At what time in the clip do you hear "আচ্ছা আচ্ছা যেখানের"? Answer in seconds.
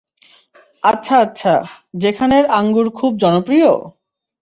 0.83-2.45